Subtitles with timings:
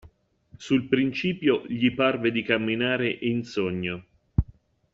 [0.57, 4.05] Sul principio gli parve di camminare in sogno.